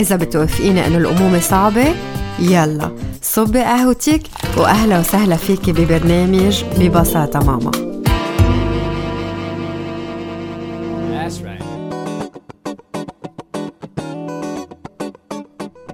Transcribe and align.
إذا 0.00 0.16
بتوافقيني 0.16 0.86
إنه 0.86 0.98
الأمومة 0.98 1.40
صعبة 1.40 1.94
يلا 2.38 2.90
صبي 3.22 3.60
قهوتك 3.60 4.22
وأهلا 4.56 4.98
وسهلا 4.98 5.36
فيكي 5.36 5.72
ببرنامج 5.72 6.64
ببساطة 6.78 7.40
ماما. 7.40 7.70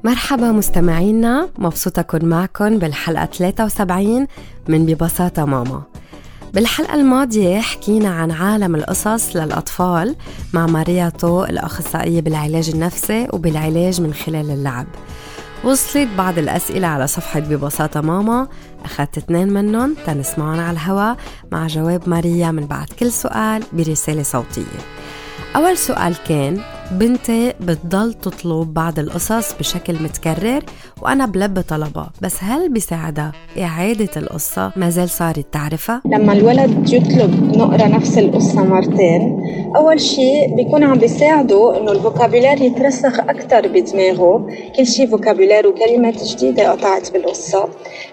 مرحبا 0.04 0.52
مستمعينا 0.52 1.48
مبسوطة 1.58 2.00
أكون 2.00 2.24
معكم 2.24 2.78
بالحلقة 2.78 3.24
73 3.24 4.26
من 4.68 4.86
ببساطة 4.86 5.44
ماما. 5.44 5.82
بالحلقة 6.56 6.94
الماضية 6.94 7.60
حكينا 7.60 8.08
عن 8.08 8.30
عالم 8.30 8.74
القصص 8.74 9.36
للأطفال 9.36 10.16
مع 10.52 10.66
ماريا 10.66 11.08
تو 11.08 11.44
الأخصائية 11.44 12.20
بالعلاج 12.20 12.70
النفسي 12.70 13.28
وبالعلاج 13.32 14.00
من 14.00 14.14
خلال 14.14 14.50
اللعب. 14.50 14.86
وصلت 15.64 16.08
بعض 16.18 16.38
الأسئلة 16.38 16.86
على 16.86 17.06
صفحة 17.06 17.40
ببساطة 17.40 18.00
ماما. 18.00 18.48
أخذت 18.84 19.18
اثنين 19.18 19.48
منهم 19.48 19.94
تنسمعهم 20.06 20.60
على 20.60 20.70
الهواء 20.70 21.16
مع 21.52 21.66
جواب 21.66 22.08
ماريا 22.08 22.50
من 22.50 22.66
بعد 22.66 22.88
كل 22.98 23.12
سؤال 23.12 23.62
برسالة 23.72 24.22
صوتية. 24.22 24.80
أول 25.56 25.76
سؤال 25.78 26.14
كان 26.28 26.60
بنتي 26.92 27.52
بتضل 27.60 28.14
تطلب 28.14 28.74
بعض 28.74 28.98
القصص 28.98 29.54
بشكل 29.58 30.02
متكرر 30.02 30.64
وأنا 31.02 31.26
بلبي 31.26 31.62
طلبها. 31.62 32.10
بس 32.22 32.36
هل 32.40 32.72
بيساعدها 32.72 33.32
إعادة 33.60 34.08
القصة 34.16 34.72
ما 34.76 34.90
زال 34.90 35.10
صارت 35.10 35.46
تعرفها؟ 35.52 36.02
لما 36.04 36.32
الولد 36.32 36.92
يطلب 36.92 37.56
نقرأ 37.56 37.88
نفس 37.88 38.18
القصة 38.18 38.64
مرتين 38.64 39.42
أول 39.76 40.00
شيء 40.00 40.56
بيكون 40.56 40.84
عم 40.84 40.98
بيساعده 40.98 41.80
إنه 41.80 41.92
ال 41.92 41.98
vocabulaire 41.98 42.62
يترسخ 42.62 43.20
أكثر 43.20 43.68
بدماغه. 43.68 44.46
كل 44.76 44.86
شيء 44.86 45.06
vocabulaire 45.06 45.66
وكلمات 45.66 46.24
جديدة 46.24 46.70
قطعت 46.70 47.12
بالقصة. 47.12 47.68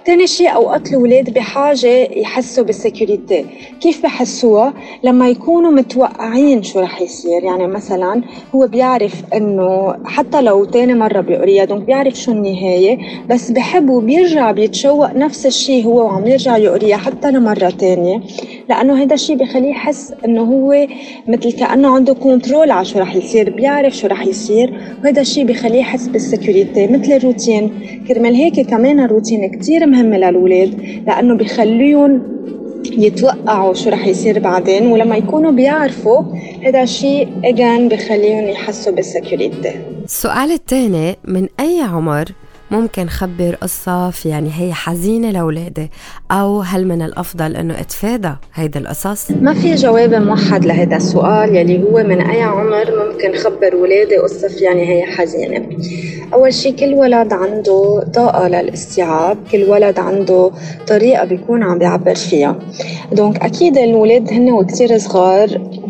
تاني 0.05 0.27
شيء 0.27 0.55
أوقات 0.55 0.89
الأولاد 0.89 1.33
بحاجة 1.33 1.87
يحسوا 1.87 2.63
بال 2.63 2.78
security. 2.78 3.45
كيف 3.81 4.03
بحسوها؟ 4.03 4.73
لما 5.03 5.29
يكونوا 5.29 5.71
متوقعين 5.71 6.63
شو 6.63 6.79
رح 6.79 7.01
يصير. 7.01 7.43
يعني 7.43 7.67
مثلا 7.67 8.21
هو 8.55 8.67
بيعرف 8.67 9.23
إنه 9.33 9.95
حتى 10.05 10.41
لو 10.41 10.65
تاني 10.65 10.93
مرة 10.93 11.21
بيقريها 11.21 11.65
دونك 11.65 11.83
بيعرف 11.83 12.13
شو 12.13 12.31
النهاية 12.31 12.97
بس 13.29 13.51
بحب 13.51 13.89
وبيرجع 13.89 14.51
بيتشوق 14.51 15.13
نفس 15.13 15.45
الشيء 15.45 15.85
هو 15.85 16.05
وعم 16.05 16.27
يرجع 16.27 16.57
يقريها 16.57 16.97
حتى 16.97 17.31
لمرة 17.31 17.69
تانية. 17.69 18.21
لأنه 18.69 19.03
هذا 19.03 19.13
الشيء 19.13 19.35
بخليه 19.35 19.69
يحس 19.69 20.13
إنه 20.25 20.41
هو 20.41 20.87
مثل 21.27 21.51
كأنه 21.51 21.95
عنده 21.95 22.13
control 22.13 22.72
على 22.71 22.85
شو 22.85 22.99
رح 22.99 23.15
يصير 23.15 23.49
بيعرف 23.49 23.97
شو 23.97 24.07
رح 24.07 24.25
يصير. 24.25 24.73
وهذا 25.03 25.21
الشيء 25.21 25.45
بخليه 25.45 25.80
يحس 25.80 26.08
بال 26.08 26.23
security 26.23 26.87
مثل 26.87 27.11
الروتين. 27.11 27.71
كرمال 28.08 28.36
هيك 28.36 28.69
كمان 28.69 28.99
الروتين 28.99 29.49
كتير 29.52 29.92
مهم 29.93 30.14
للأولاد 30.14 30.71
لأنه 31.08 31.33
بخليهم 31.37 32.21
يتوقعوا 33.05 33.73
شو 33.73 33.89
رح 33.89 34.08
يصير 34.08 34.39
بعدين 34.39 34.87
ولما 34.87 35.15
يكونوا 35.15 35.52
بيعرفوا 35.52 36.21
هذا 36.65 36.83
الشيء 36.83 37.27
again 37.43 37.89
بخليهم 37.89 38.48
يحسوا 38.49 38.93
بال 38.93 39.08
security. 39.08 39.73
السؤال 40.05 40.52
الثاني 40.52 41.15
من 41.26 41.48
أي 41.59 41.81
عمر 41.81 42.26
ممكن 42.71 43.07
خبر 43.09 43.55
قصة 43.61 44.09
فيها 44.09 44.41
نهاية 44.41 44.71
حزينة 44.73 45.31
لأولادي 45.31 45.91
أو 46.31 46.61
هل 46.61 46.87
من 46.87 47.01
الأفضل 47.01 47.55
أنه 47.55 47.79
أتفادى 47.79 48.31
هيدي 48.53 48.79
القصص؟ 48.79 49.31
ما 49.31 49.53
في 49.53 49.75
جواب 49.75 50.13
موحد 50.13 50.65
لهذا 50.65 50.95
السؤال 50.97 51.55
يلي 51.55 51.83
هو 51.83 52.03
من 52.03 52.21
أي 52.21 52.41
عمر 52.41 52.85
ممكن 53.05 53.37
خبر 53.37 53.75
ولادي 53.75 54.17
قصة 54.17 54.47
فيها 54.47 54.73
نهاية 54.73 55.05
حزينة 55.05 55.69
أول 56.33 56.53
شيء 56.53 56.75
كل 56.75 56.93
ولد 56.93 57.33
عنده 57.33 58.03
طاقة 58.13 58.47
للاستيعاب 58.47 59.37
كل 59.51 59.63
ولد 59.63 59.99
عنده 59.99 60.51
طريقة 60.87 61.25
بيكون 61.25 61.63
عم 61.63 61.80
بيعبر 61.80 62.15
فيها 62.15 62.59
دونك 63.11 63.43
أكيد 63.43 63.77
الولاد 63.77 64.33
هن 64.33 64.51
وكتير 64.51 64.97
صغار 64.97 65.49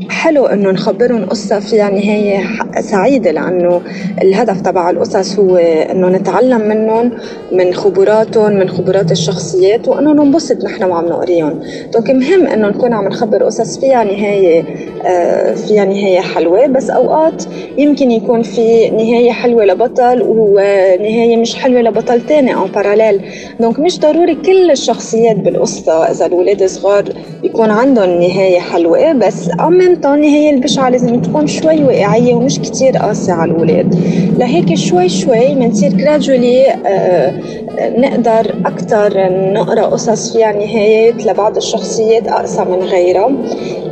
حلو 0.09 0.45
إنه 0.45 0.71
نخبرهم 0.71 1.25
قصة 1.25 1.59
فيها 1.59 1.89
نهاية 1.89 2.43
سعيدة 2.79 3.31
لأنه 3.31 3.81
الهدف 4.21 4.61
تبع 4.61 4.89
القصص 4.89 5.39
هو 5.39 5.57
إنه 5.57 6.09
نتعلم 6.09 6.61
منهم 6.61 7.11
من 7.51 7.73
خبراتهم 7.73 8.53
من 8.53 8.69
خبرات 8.69 9.11
الشخصيات 9.11 9.87
وإنه 9.87 10.13
ننبسط 10.13 10.63
نحن 10.65 10.83
وعم 10.83 11.05
نقريهم. 11.05 11.59
donc 11.93 12.09
مهم 12.09 12.47
إنه 12.47 12.67
نكون 12.67 12.93
عم 12.93 13.07
نخبر 13.07 13.43
قصص 13.43 13.79
فيها 13.79 14.03
نهاية 14.03 14.63
آه، 15.05 15.53
فيها 15.53 15.85
نهاية 15.85 16.19
حلوة. 16.19 16.67
بس 16.67 16.89
أوقات 16.89 17.43
يمكن 17.77 18.11
يكون 18.11 18.43
في 18.43 18.89
نهاية 18.89 19.31
حلوة 19.31 19.65
لبطل 19.65 20.21
ونهاية 20.21 21.37
مش 21.37 21.55
حلوة 21.55 21.81
لبطل 21.81 22.21
تاني 22.21 22.55
أو 22.55 22.65
parallèle 22.65 23.21
donc 23.59 23.79
مش 23.79 23.99
ضروري 23.99 24.35
كل 24.35 24.71
الشخصيات 24.71 25.35
بالقصة. 25.35 26.11
إذا 26.11 26.25
الولاد 26.25 26.65
صغار 26.65 27.03
يكون 27.43 27.69
عندهم 27.69 28.09
نهاية 28.09 28.59
حلوة 28.59 29.13
بس 29.13 29.49
même 29.93 30.13
النهاية 30.13 30.49
البشعة 30.49 30.89
لازم 30.89 31.21
تكون 31.21 31.47
شوي 31.47 31.83
واقعية 31.83 32.33
ومش 32.33 32.59
كتير 32.59 32.97
قاسية 32.97 33.33
على 33.33 33.51
الولاد 33.51 33.95
لهيك 34.37 34.73
شوي 34.73 35.09
شوي 35.09 35.55
بنصير 35.55 35.93
جراجولي 35.93 36.65
آه 36.87 37.33
نقدر 37.97 38.55
أكتر 38.65 39.29
نقرأ 39.53 39.81
قصص 39.81 40.33
فيها 40.33 40.51
نهايات 40.51 41.25
لبعض 41.25 41.57
الشخصيات 41.57 42.27
أقصى 42.27 42.63
من 42.63 42.79
غيرها 42.79 43.31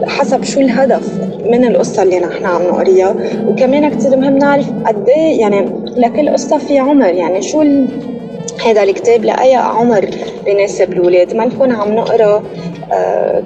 حسب 0.07 0.43
شو 0.43 0.59
الهدف 0.59 1.09
من 1.45 1.65
القصة 1.65 2.03
اللي 2.03 2.19
نحن 2.19 2.45
عم 2.45 2.61
نقريها. 2.61 3.15
وكمان 3.47 3.89
كتير 3.89 4.17
مهم 4.17 4.37
نعرف 4.37 4.65
قد 4.85 5.09
إيه 5.09 5.39
يعني 5.39 5.65
لكل 5.97 6.29
قصة 6.29 6.57
في 6.57 6.79
عمر 6.79 7.13
يعني 7.13 7.41
شو 7.41 7.63
هذا 8.65 8.83
الكتاب 8.83 9.25
لأي 9.25 9.55
عمر 9.55 10.09
بيناسب 10.45 10.93
الولاد 10.93 11.35
ما 11.35 11.45
نكون 11.45 11.71
عم 11.71 11.95
نقرأ 11.95 12.25
آه، 12.25 12.43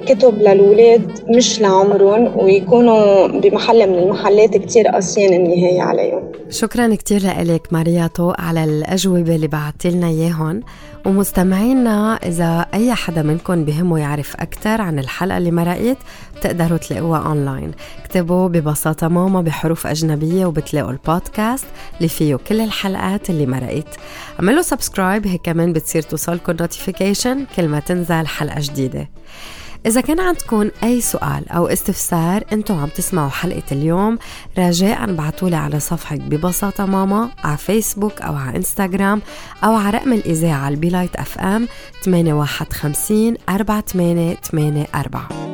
كتب 0.06 0.38
للولاد 0.38 1.10
مش 1.28 1.60
لعمرهم 1.60 2.38
ويكونوا 2.38 3.26
بمحل 3.26 3.90
من 3.90 3.98
المحلات 3.98 4.56
كتير 4.56 4.88
قاسيين 4.88 5.34
النهاية 5.34 5.82
عليهم. 5.82 6.22
شكرا 6.50 6.94
كتير 6.94 7.20
لك 7.42 7.72
مارياتو 7.72 8.32
على 8.38 8.64
الأجوبة 8.64 9.34
اللي 9.34 9.46
بعتي 9.46 9.90
لنا 9.90 10.06
إياهم. 10.08 10.62
ومستمعينا 11.06 12.14
إذا 12.14 12.66
أي 12.74 12.94
حدا 12.94 13.22
منكم 13.22 13.64
بهمه 13.64 13.98
يعرف 13.98 14.36
أكثر 14.36 14.80
عن 14.80 14.98
الحلقة 14.98 15.38
اللي 15.38 15.50
مرقت 15.50 15.96
بتقدروا 16.36 16.78
تلاقوها 16.78 17.18
أونلاين 17.18 17.72
اكتبوا 17.98 18.48
ببساطة 18.48 19.08
ماما 19.08 19.40
بحروف 19.42 19.86
أجنبية 19.86 20.46
وبتلاقوا 20.46 20.90
البودكاست 20.90 21.66
اللي 21.96 22.08
فيه 22.08 22.36
كل 22.36 22.60
الحلقات 22.60 23.30
اللي 23.30 23.46
مرقت 23.46 23.96
عملوا 24.38 24.62
subscribe 24.62 25.26
هيك 25.26 25.40
كمان 25.42 25.72
بتصير 25.72 26.02
توصلكم 26.02 26.52
notification 26.60 27.46
كل 27.56 27.68
ما 27.68 27.80
تنزل 27.80 28.26
حلقة 28.26 28.60
جديدة. 28.60 29.08
إذا 29.86 30.00
كان 30.00 30.20
عندكم 30.20 30.70
أي 30.82 31.00
سؤال 31.00 31.48
أو 31.48 31.66
استفسار 31.66 32.44
أنتم 32.52 32.78
عم 32.78 32.88
تسمعوا 32.88 33.28
حلقة 33.28 33.62
اليوم 33.72 34.18
رجاء 34.58 35.12
بعتولي 35.12 35.56
على 35.56 35.80
صفحة 35.80 36.16
ببساطة 36.16 36.86
ماما 36.86 37.30
على 37.44 37.56
فيسبوك 37.56 38.22
أو 38.22 38.34
على 38.34 38.56
إنستغرام 38.56 39.22
أو 39.64 39.74
على 39.74 39.98
رقم 39.98 40.12
الإذاعة 40.12 40.68
البيلايت 40.68 41.16
أف 41.16 41.38
أم 41.38 41.68
851 42.02 43.36
4884 43.48 45.45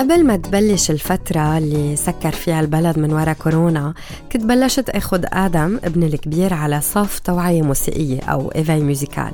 قبل 0.00 0.26
ما 0.26 0.36
تبلش 0.36 0.90
الفترة 0.90 1.58
اللي 1.58 1.96
سكر 1.96 2.30
فيها 2.30 2.60
البلد 2.60 2.98
من 2.98 3.12
وراء 3.12 3.34
كورونا 3.34 3.94
كنت 4.32 4.44
بلشت 4.44 4.90
أخذ 4.90 5.24
آدم 5.24 5.80
ابني 5.84 6.06
الكبير 6.06 6.54
على 6.54 6.80
صف 6.80 7.18
توعية 7.18 7.62
موسيقية 7.62 8.20
أو 8.20 8.52
éveil 8.54 8.80
musical. 8.80 9.32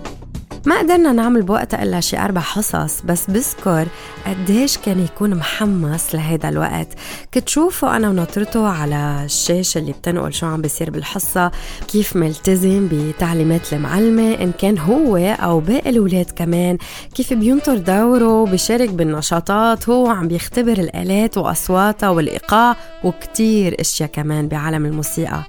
ما 0.67 0.79
قدرنا 0.79 1.13
نعمل 1.13 1.43
بوقتها 1.43 1.83
إلا 1.83 2.01
شي 2.01 2.19
أربع 2.19 2.41
حصص 2.41 3.03
بس 3.05 3.31
بذكر 3.31 3.87
قديش 4.27 4.79
كان 4.79 5.05
يكون 5.05 5.35
محمس 5.35 6.15
لهيدا 6.15 6.49
الوقت. 6.49 6.89
كنت 7.35 7.49
شوفه 7.49 7.97
أنا 7.97 8.09
ونطرته 8.11 8.69
على 8.69 9.23
الشاشة 9.25 9.79
اللي 9.79 9.93
بتنقل 9.93 10.33
شو 10.33 10.47
عم 10.47 10.63
بيصير 10.63 10.91
بالحصة 10.91 11.51
كيف 11.89 12.17
ملتزم 12.17 12.89
بتعليمات 12.93 13.73
المعلمة 13.73 14.35
إن 14.35 14.53
كان 14.53 14.79
هو 14.79 15.17
أو 15.17 15.61
باقي 15.61 15.91
الأولاد 15.91 16.31
كمان 16.37 16.79
كيف 17.15 17.33
بينطر 17.33 17.79
دوره 17.79 18.47
بيشارك 18.47 18.91
بالنشاطات 18.91 19.89
هو 19.89 20.07
عم 20.09 20.29
بيختبر 20.29 20.73
الآلات 20.73 21.39
وأصواتها 21.39 22.09
والإيقاع 22.09 22.77
وكتير 23.05 23.81
أشياء 23.81 24.09
كمان 24.09 24.49
بعالم 24.49 24.87
الموسيقى. 24.87 25.43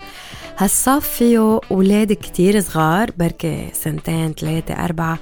هالصف 0.60 1.08
فيه 1.08 1.60
أولاد 1.72 2.14
كتير 2.14 2.60
صغار 2.60 3.12
بركة 3.18 3.70
سنتين 3.74 4.34
ثلاثة 4.34 4.74
أربعة 4.74 5.20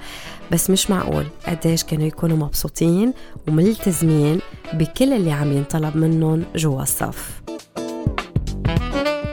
بس 0.52 0.70
مش 0.70 0.90
معقول 0.90 1.26
قديش 1.48 1.84
كانوا 1.84 2.06
يكونوا 2.06 2.36
مبسوطين 2.36 3.12
وملتزمين 3.48 4.40
بكل 4.72 5.12
اللي 5.12 5.32
عم 5.32 5.52
ينطلب 5.52 5.96
منهم 5.96 6.44
جوا 6.56 6.82
الصف. 6.82 7.40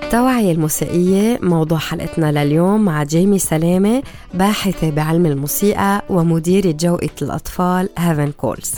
التوعية 0.03 0.51
الموسيقية 0.51 1.39
موضوع 1.41 1.77
حلقتنا 1.77 2.31
لليوم 2.31 2.85
مع 2.85 3.03
جيمي 3.03 3.39
سلامة 3.39 4.03
باحثة 4.33 4.89
بعلم 4.89 5.25
الموسيقى 5.25 6.03
ومديرة 6.09 6.71
جوقة 6.71 7.09
الأطفال 7.21 7.89
هيفن 7.97 8.31
كولز. 8.31 8.73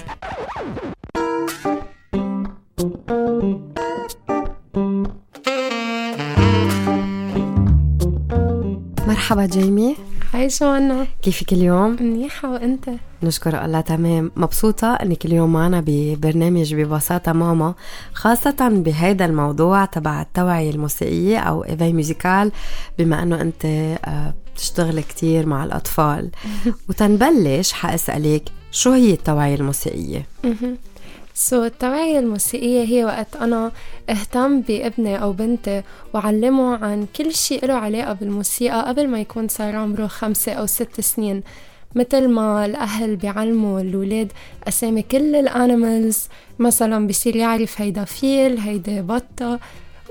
مرحبا 9.26 9.46
جيمي 9.46 9.96
hi 10.34 10.48
جوانا 10.48 11.08
كيفك 11.22 11.54
اليوم؟ 11.54 11.98
منيحة 12.00 12.52
وأنت؟ 12.52 12.90
نشكر 13.24 13.66
الله 13.66 13.82
تمام 13.82 14.32
مبسوطة 14.36 14.94
إنك 14.94 15.26
اليوم 15.26 15.54
معنا 15.54 15.84
ببرنامج 15.86 16.76
ببساطة 16.76 17.34
ماما 17.34 17.74
خاصة 18.14 18.56
بهيدا 18.70 19.26
الموضوع 19.26 19.86
تبع 19.86 20.22
التوعية 20.22 20.70
الموسيقية 20.70 21.38
أو 21.38 21.64
éveil 21.64 21.94
musical 21.94 22.52
بما 23.00 23.24
إنه 23.24 23.42
أنت 23.42 23.66
آه، 23.66 24.34
بتشتغل 24.54 25.00
كتير 25.00 25.46
مع 25.46 25.64
الأطفال 25.64 26.30
وتنبلش 26.90 27.72
حأسألك 27.72 28.44
شو 28.72 28.92
هي 28.92 29.14
التوعية 29.14 29.56
الموسيقية؟ 29.56 30.26
so, 31.38 31.66
التوعية 31.66 32.20
الموسيقية 32.20 32.84
هي 32.84 33.06
وقت 33.06 33.36
أنا 33.36 33.72
اهتم 34.10 34.62
بابني 34.62 35.22
أو 35.22 35.34
بنتي 35.34 35.84
وعلمه 36.14 36.76
عن 36.76 37.08
كل 37.16 37.34
شيء 37.34 37.66
له 37.66 37.74
علاقة 37.74 38.14
بالموسيقى 38.14 38.88
قبل 38.88 39.08
ما 39.08 39.20
يكون 39.20 39.48
صار 39.48 39.76
عمره 39.76 40.08
خمسة 40.08 40.52
أو 40.52 40.66
ست 40.66 41.02
سنين. 41.02 41.44
مثل 41.96 42.28
ما 42.28 42.66
الأهل 42.66 43.16
بيعلموا 43.16 43.82
الأولاد 43.82 44.32
أسامي 44.68 45.02
كل 45.02 45.36
ال 45.36 45.47
animals 45.47 46.28
مثلا 46.60 47.08
بصير 47.08 47.36
يعرف 47.36 47.82
هيدا 47.82 48.04
فيل 48.04 48.60
هيدا 48.60 49.02
بطة 49.02 49.60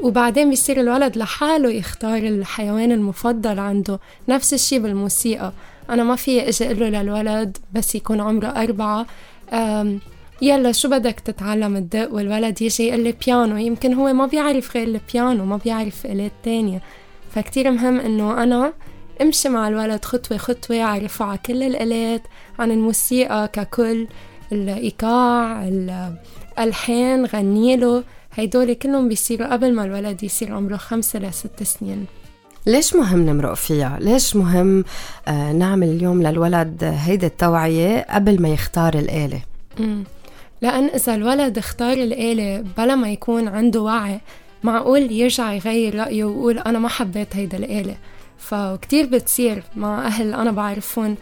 وبعدين 0.02 0.50
بيصير 0.50 0.80
الولد 0.80 1.16
لحاله 1.16 1.70
يختار 1.70 2.16
الحيوان 2.16 2.92
المفضل 2.92 3.58
عنده. 3.58 4.00
نفس 4.28 4.54
الشي 4.54 4.78
بالموسيقى. 4.78 5.52
أنا 5.90 6.04
ما 6.04 6.16
في 6.16 6.48
أجي 6.48 6.72
له 6.72 6.88
للولد 6.88 7.58
بس 7.72 7.94
يكون 7.94 8.20
عمره 8.20 8.46
أربعة. 8.48 9.06
يلا 10.42 10.72
شو 10.72 10.88
بدك 10.88 11.20
تتعلم 11.20 11.76
الدق 11.76 12.12
والولد؟ 12.12 12.62
يجي 12.62 12.82
يقول 12.88 13.00
لي 13.04 13.14
بيانو 13.26 13.56
يمكن 13.56 13.94
هو 13.94 14.12
ما 14.12 14.26
بيعرف 14.26 14.76
غير 14.76 14.88
البيانو 14.88 15.44
ما 15.44 15.56
بيعرف 15.56 16.06
آلات 16.06 16.32
تانية 16.42 16.82
فكتير 17.30 17.70
مهم 17.70 18.00
إنه 18.00 18.42
أنا 18.42 18.72
امشي 19.22 19.48
مع 19.48 19.68
الولد 19.68 20.04
خطوة 20.04 20.38
خطوة 20.38 20.82
أعرفه 20.82 21.24
على 21.24 21.38
كل 21.38 21.62
الآلات 21.62 22.22
عن 22.58 22.70
الموسيقى 22.70 23.48
ككل 23.52 24.06
الإيقاع 24.52 25.68
الألحان 25.68 27.26
غنيله 27.26 28.04
هيدول 28.34 28.72
كلهم 28.72 29.08
بيصيروا 29.08 29.52
قبل 29.52 29.74
ما 29.74 29.84
الولد 29.84 30.22
يصير 30.22 30.54
عمره 30.54 30.76
خمسة 30.76 31.18
لست 31.18 31.62
سنين. 31.62 32.06
ليش 32.66 32.94
مهم 32.94 33.26
نمرق 33.26 33.54
فيها؟ 33.54 33.98
ليش 34.00 34.36
مهم 34.36 34.84
آه 35.28 35.52
نعمل 35.52 35.88
اليوم 35.88 36.22
للولد 36.22 36.84
هيدي 36.84 37.26
التوعية 37.26 38.06
قبل 38.10 38.42
ما 38.42 38.48
يختار 38.48 38.94
الآلة؟ 38.94 39.40
لأن 40.62 40.84
إذا 40.84 41.14
الولد 41.14 41.58
اختار 41.58 41.92
الآلة 41.92 42.64
بلا 42.76 42.94
ما 42.94 43.12
يكون 43.12 43.48
عنده 43.48 43.80
وعي 43.80 44.20
معقول 44.62 45.12
يرجع 45.12 45.52
يغير 45.52 45.94
رأيه 45.94 46.24
ويقول 46.24 46.58
أنا 46.58 46.78
ما 46.78 46.88
حبيت 46.88 47.36
هيدا 47.36 47.58
الآلة. 47.58 47.96
فكتير 48.38 49.06
بتصير 49.06 49.62
مع 49.76 50.06
أهل 50.06 50.34
أنا 50.34 50.50
بعرفهم 50.52 51.16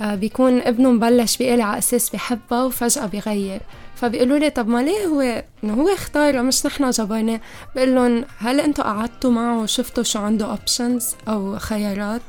آه، 0.00 0.14
بيكون 0.14 0.60
ابنه 0.60 0.90
مبلش 0.90 1.36
بآلة 1.36 1.64
على 1.64 1.78
أساس 1.78 2.10
بحبها 2.10 2.64
وفجأة 2.64 3.06
بيغير. 3.06 3.60
فبيقولوا 3.94 4.38
لي 4.38 4.50
طب 4.50 4.68
ما 4.68 4.82
ليه 4.82 5.06
هو 5.06 5.42
انه 5.64 5.74
هو 5.74 5.88
اختاره؟ 5.88 6.42
مش 6.42 6.66
نحن 6.66 6.90
جبرناه 6.90 7.40
بقول 7.76 7.94
لهم 7.94 8.24
هل 8.38 8.60
أنتوا 8.60 8.84
قعدتوا 8.84 9.30
معه 9.30 9.62
وشفتوا 9.62 10.02
شو 10.02 10.18
عنده 10.18 10.46
اوبشنز 10.50 11.14
أو 11.28 11.58
خيارات؟ 11.58 12.22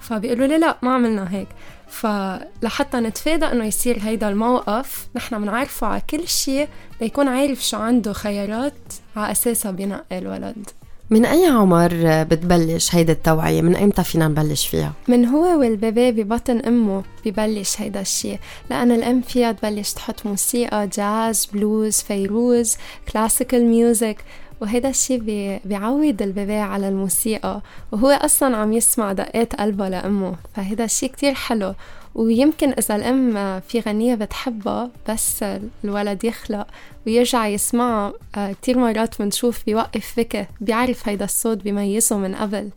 فبيقولوا 0.00 0.46
لي 0.46 0.58
لا 0.58 0.76
ما 0.82 0.94
عملنا 0.94 1.32
هيك. 1.34 1.48
فلحتى 1.90 2.96
نتفادى 2.96 3.44
إنه 3.44 3.64
يصير 3.64 3.98
هيدا 4.02 4.28
الموقف 4.28 5.08
نحن 5.16 5.42
بنعرفه 5.42 5.86
على 5.86 6.02
كل 6.10 6.28
شيء 6.28 6.68
ليكون 7.00 7.28
عارف 7.28 7.66
شو 7.66 7.76
عنده 7.76 8.12
خيارات 8.12 8.74
على 9.16 9.32
أساسها 9.32 9.70
بينقي 9.70 10.18
الولد 10.18 10.70
من 11.10 11.24
أي 11.24 11.46
عمر 11.46 11.92
بتبلش 12.04 12.94
هيدا 12.94 13.12
التوعية؟ 13.12 13.62
من 13.62 13.76
أيمتى 13.76 14.04
فينا 14.04 14.28
نبلش 14.28 14.66
فيها؟ 14.66 14.92
من 15.08 15.26
هو 15.26 15.60
وال 15.60 15.77
bébé 15.77 16.12
ببطن 16.12 16.58
أمه 16.58 17.02
ببلش 17.24 17.80
هيدا 17.80 18.00
الشيء 18.00 18.38
لأن 18.70 18.92
الأم 18.92 19.20
فيها 19.20 19.52
تبلش 19.52 19.92
تحط 19.92 20.26
موسيقى 20.26 20.88
جاز 20.88 21.46
بلوز 21.46 21.96
فيروز 21.96 22.76
classical 23.12 23.64
music 23.64 24.16
وهيدا 24.60 24.88
الشيء 24.88 25.20
بيعود 25.64 26.22
ال 26.22 26.29
bébé 26.29 26.56
على 26.56 26.88
الموسيقى 26.88 27.60
وهو 27.92 28.08
أصلا 28.10 28.56
عم 28.56 28.72
يسمع 28.72 29.12
دقات 29.12 29.54
قلبه 29.54 29.88
لأمه 29.88 30.36
فهيدا 30.54 30.84
الشيء 30.84 31.10
كتير 31.10 31.34
حلو. 31.34 31.74
ويمكن 32.14 32.74
إذا 32.78 32.96
الأم 32.96 33.60
في 33.60 33.80
غنية 33.80 34.14
بتحبها 34.14 34.90
بس 35.08 35.44
الولد 35.84 36.24
يخلق 36.24 36.66
ويرجع 37.06 37.46
يسمعها 37.46 38.12
آه، 38.36 38.52
كتير 38.52 38.78
مرات 38.78 39.22
بنشوف 39.22 39.64
بيوقف 39.66 40.14
بكى 40.16 40.46
بيعرف 40.60 41.08
هيدا 41.08 41.24
الصوت 41.24 41.56
بيميزه 41.58 42.18
من 42.18 42.34
قبل. 42.34 42.70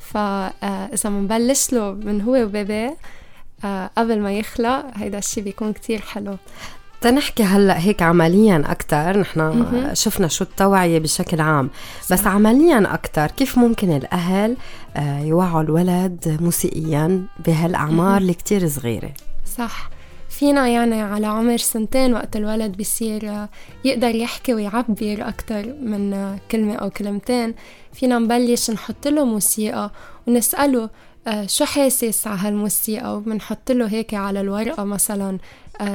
فإذا 0.00 1.10
منبلش 1.10 1.72
له 1.72 1.92
من 1.92 2.20
هو 2.20 2.34
وبيبي 2.34 2.90
آه، 3.64 3.90
قبل 3.98 4.20
ما 4.20 4.32
يخلق 4.32 4.84
هيدا 4.94 5.18
الشيء 5.18 5.44
بيكون 5.44 5.72
كتير 5.72 6.00
حلو. 6.00 6.36
تنحكي 7.06 7.42
هلأ 7.42 7.78
هيك 7.78 8.02
عمليا 8.02 8.62
أكثر 8.66 9.18
نحن 9.18 9.90
شفنا 9.94 10.28
شو 10.28 10.44
التوعية 10.44 10.98
بشكل 10.98 11.40
عام. 11.40 11.70
صح. 12.02 12.12
بس 12.12 12.26
عمليا 12.26 12.94
أكثر 12.94 13.26
كيف 13.26 13.58
ممكن 13.58 13.96
الأهل 13.96 14.56
آه، 14.96 15.20
يوعوا 15.20 15.62
الولد 15.62 16.38
موسيقيا 16.40 17.22
بهالأعمار 17.46 18.20
اللي 18.20 18.34
كتير 18.34 18.68
صغيرة؟ 18.68 19.10
صح. 19.58 19.90
فينا 20.28 20.68
يعني 20.68 21.02
على 21.02 21.26
عمر 21.26 21.56
سنتين 21.56 22.14
وقت 22.14 22.36
الولد 22.36 22.76
بيصير 22.76 23.28
آه، 23.30 23.48
يقدر 23.84 24.14
يحكي 24.14 24.54
ويعبر 24.54 25.16
أكتر 25.20 25.66
من 25.82 26.14
آه، 26.14 26.38
كلمة 26.50 26.74
أو 26.74 26.90
كلمتين. 26.90 27.54
فينا 27.92 28.18
نبلش 28.18 28.70
نحط 28.70 29.08
له 29.08 29.24
موسيقى 29.24 29.90
ونسأله 30.26 30.90
شو 31.46 31.64
حاسس 31.64 32.26
على 32.26 32.38
هالموسيقى؟ 32.40 33.16
وبنحط 33.16 33.72
له 33.72 33.86
هيك 33.86 34.14
على 34.14 34.40
الورقة 34.40 34.84
مثلا 34.84 35.38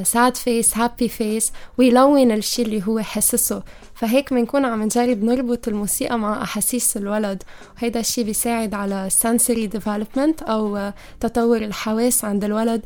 sad 0.04 0.38
face 0.38 0.78
happy 0.78 1.10
face 1.10 1.52
ويلون 1.78 2.32
الشي 2.32 2.62
اللي 2.62 2.84
هو 2.88 3.00
حسسه 3.00 3.64
فهيك 3.96 4.34
بنكون 4.34 4.66
عم 4.66 4.84
نجرب 4.84 5.24
نربط 5.24 5.68
الموسيقى 5.68 6.20
مع 6.20 6.44
أحاسيس 6.44 6.98
الولد. 6.98 7.44
وهيدا 7.78 8.00
الشي 8.00 8.24
بيساعد 8.24 8.74
على 8.74 9.10
sensory 9.24 9.78
development 9.78 10.44
أو 10.50 10.92
تطور 11.20 11.58
الحواس 11.58 12.26
عند 12.26 12.44
الولد 12.44 12.82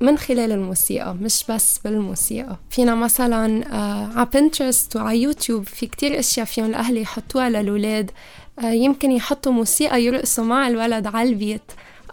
من 0.00 0.18
خلال 0.18 0.52
الموسيقى 0.52 1.14
مش 1.14 1.44
بس 1.48 1.78
بالموسيقى. 1.84 2.56
فينا 2.70 2.94
مثلا 2.94 3.74
آه 3.74 4.10
على 4.16 4.28
بنترست 4.34 4.96
وعلى 4.96 5.22
يوتيوب 5.22 5.64
في 5.66 5.86
كتير 5.86 6.18
أشياء 6.18 6.46
فيهم 6.46 6.66
الأهل 6.66 6.98
يحطوها 6.98 7.50
للولاد 7.50 8.10
آه 8.58 8.70
يمكن 8.70 9.12
يحطوا 9.12 9.52
موسيقى 9.52 10.02
يرقصوا 10.04 10.44
مع 10.44 10.68
الولد 10.68 11.06
على 11.06 11.28
البيت 11.28 11.62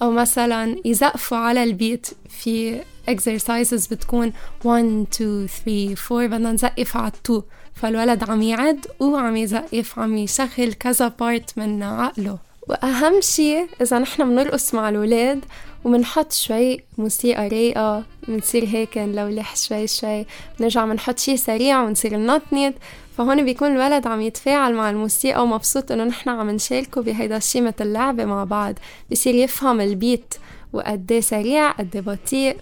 أو 0.01 0.11
مثلا 0.11 0.75
يزقفوا 0.85 1.37
على 1.37 1.63
البيت 1.63 2.07
في 2.29 2.81
exercises 3.09 3.89
بتكون 3.91 4.33
1 4.63 5.05
2 5.13 5.47
3 5.47 5.95
4 6.11 6.27
بدنا 6.27 6.51
نزقف 6.51 6.97
على 6.97 7.11
2 7.25 7.41
فالولد 7.75 8.29
عم 8.29 8.41
يعد 8.41 8.85
وعم 8.99 9.35
يزقف 9.35 9.99
عم 9.99 10.17
يشغل 10.17 10.73
كذا 10.73 11.07
بارت 11.07 11.57
من 11.57 11.83
عقله. 11.83 12.37
وأهم 12.67 13.21
شيء 13.21 13.67
إذا 13.81 13.99
نحن 13.99 14.29
بنرقص 14.29 14.73
مع 14.73 14.89
الولاد 14.89 15.45
وبنحط 15.85 16.31
شوي 16.31 16.79
موسيقى 16.97 17.47
رايقة 17.47 18.03
بنصير 18.27 18.65
هيك 18.65 18.97
نلولح 18.97 19.55
شوي 19.55 19.87
شوي. 19.87 20.25
بنرجع 20.59 20.85
بنحط 20.85 21.19
شي 21.19 21.37
سريع 21.37 21.83
ونصير 21.83 22.17
ننطنط 22.17 22.73
فهون 23.17 23.45
بيكون 23.45 23.71
الولد 23.71 24.07
عم 24.07 24.21
يتفاعل 24.21 24.73
مع 24.73 24.89
الموسيقى 24.89 25.43
ومبسوط 25.43 25.91
إنه 25.91 26.03
نحن 26.03 26.29
عم 26.29 26.49
نشاركه 26.49 27.01
بهيدا 27.01 27.37
الشي 27.37 27.61
مثل 27.61 27.87
لعبة 27.87 28.25
مع 28.25 28.43
بعض. 28.43 28.73
بصير 29.11 29.35
يفهم 29.35 29.81
البيت 29.81 30.33
وقد 30.73 31.19
سريع 31.23 31.71
قد 31.71 31.97
بطيء. 32.05 32.57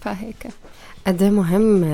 فهيك. 0.00 0.46
قد 1.06 1.22
مهم 1.22 1.84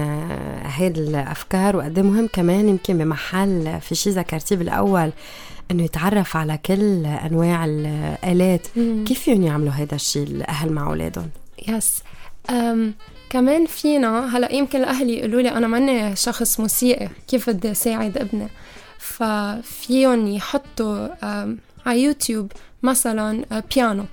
هيدي 0.64 1.00
الأفكار 1.00 1.76
وقد 1.76 2.00
مهم 2.00 2.28
كمان 2.32 2.68
يمكن 2.68 2.98
بمحل 2.98 3.80
في 3.80 3.94
شيء 3.94 4.12
ذكرتيه 4.12 4.56
بالأول 4.56 5.12
إنه 5.70 5.82
يتعرف 5.82 6.36
على 6.36 6.58
كل 6.58 7.06
أنواع 7.06 7.64
الآلات. 7.64 8.66
مم. 8.76 9.04
كيف 9.08 9.20
فيهم 9.20 9.42
يعملوا 9.42 9.72
هذا 9.72 9.94
الشيء 9.94 10.22
الأهل 10.22 10.72
مع 10.72 10.86
أولادهم؟ 10.86 11.28
يس. 11.68 12.02
أم 12.50 12.94
كمان 13.30 13.66
فينا 13.66 14.36
هلأ 14.36 14.52
يمكن 14.52 14.78
الأهل 14.78 15.10
يقولوا 15.10 15.42
لي 15.42 15.48
أنا 15.48 15.66
ماني 15.66 16.16
شخص 16.16 16.60
موسيقي 16.60 17.08
كيف 17.28 17.50
بدي 17.50 17.70
أساعد 17.70 18.18
ابني؟ 18.18 18.48
ففيهم 18.98 20.26
يحطوا 20.26 21.08
على 21.86 22.02
يوتيوب 22.02 22.52
مثلا 22.82 23.44
بيانو 23.74 24.04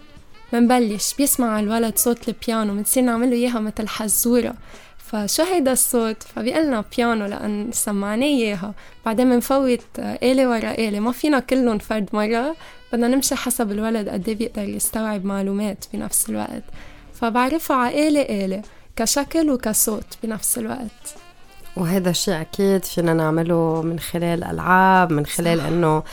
منبلش 0.54 1.14
بيسمع 1.14 1.60
الولد 1.60 1.98
صوت 1.98 2.28
البيانو 2.30 2.74
بنصير 2.74 3.04
له 3.04 3.32
اياها 3.32 3.60
مثل 3.60 3.88
حزورة. 3.88 4.54
فشو 4.98 5.44
هيدا 5.44 5.72
الصوت؟ 5.72 6.24
فبيقلنا 6.24 6.84
بيانو 6.98 7.26
لأن 7.26 7.70
سمعناه 7.72 8.28
إياها. 8.28 8.74
بعدين 9.06 9.30
بنفوت 9.30 9.80
آلة 10.00 10.50
ورا 10.50 10.72
آلة. 10.72 11.00
ما 11.00 11.12
فينا 11.12 11.40
كلهم 11.40 11.78
فرد 11.78 12.10
مرة. 12.14 12.56
بدنا 12.94 13.08
نمشي 13.08 13.36
حسب 13.36 13.72
الولد 13.72 14.10
قد 14.10 14.30
إيه 14.30 14.36
بيقدر 14.36 14.70
يستوعب 14.70 15.26
معلومات 15.26 15.86
بنفس 15.94 16.30
الوقت. 16.30 16.64
فبعرفها 17.14 17.78
على 17.78 18.08
آلة 18.08 18.22
آلة. 18.22 18.62
كشكل 18.96 19.50
وكصوت 19.50 20.18
بنفس 20.24 20.58
الوقت. 20.58 21.23
وهذا 21.78 22.10
الشيء 22.10 22.42
أكيد 22.42 22.86
فينا 22.86 23.14
نعمله 23.14 23.82
من 23.82 24.00
خلال 24.00 24.44
ألعاب 24.44 25.12
من 25.12 25.26
خلال 25.26 25.58
صح. 25.60 25.66
إنه 25.66 26.04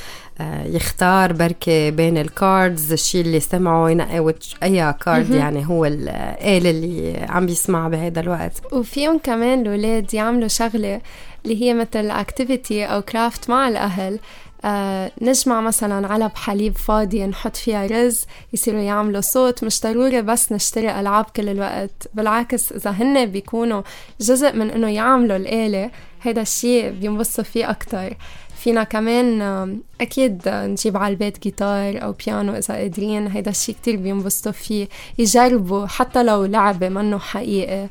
آه، 0.41 0.65
يختار 0.65 1.33
بركة 1.33 1.91
بين 1.91 2.19
ال 2.19 2.31
cards 2.31 2.93
الشيء 2.93 3.21
اللي 3.21 3.41
سمعه 3.41 3.91
ينقي 3.91 4.35
أي 4.63 4.93
card 4.93 5.31
يعني 5.31 5.67
هو 5.67 5.85
الآلة 5.85 6.71
اللي 6.71 7.27
عم 7.29 7.47
بيسمع 7.47 7.89
بهذا 7.89 8.21
الوقت. 8.21 8.73
وفيهم 8.73 9.19
كمان 9.19 9.61
الأولاد 9.61 10.15
يعملوا 10.15 10.49
شغلة 10.49 11.01
اللي 11.45 11.63
هي 11.63 11.75
مثل 11.75 12.11
activity 12.11 12.85
أو 12.85 13.03
craft 13.03 13.51
مع 13.51 13.69
الأهل. 13.69 14.19
آه 14.65 15.11
نجمع 15.21 15.61
مثلا 15.61 16.09
علب 16.09 16.31
حليب 16.35 16.77
فاضية 16.77 17.27
نحط 17.27 17.57
فيها 17.57 17.87
رز 17.87 18.27
يصيروا 18.53 18.81
يعملوا 18.81 19.21
صوت. 19.21 19.65
مش 19.65 19.81
ضروري 19.81 20.23
بس 20.23 20.53
نشتري 20.53 21.01
ألعاب 21.01 21.25
كل 21.37 21.49
الوقت. 21.49 22.09
بالعكس 22.15 22.73
إذا 22.73 22.91
هن 22.91 23.27
بيكونوا 23.27 23.83
جزء 24.21 24.57
من 24.57 24.71
إنه 24.71 24.89
يعملوا 24.89 25.37
الآلة 25.37 25.91
هيدا 26.23 26.43
الشيء 26.43 26.91
بينبسطوا 26.91 27.45
فيه 27.45 27.71
أكتر. 27.71 28.17
فينا 28.57 28.85
كمان 28.85 29.81
أكيد 30.01 30.43
نجيب 30.49 30.97
على 30.97 31.13
البيت 31.13 31.43
جيتار 31.43 32.03
أو 32.03 32.13
بيانو 32.13 32.53
إذا 32.55 32.75
قادرين. 32.75 33.27
هيدا 33.27 33.51
الشيء 33.51 33.75
كتير 33.75 33.97
بينبسطوا 33.97 34.53
فيه. 34.53 34.89
يجربوا 35.19 35.87
حتى 35.87 36.23
لو 36.23 36.45
لعبة 36.45 36.89
منه 36.89 37.19
حقيقي 37.19 37.89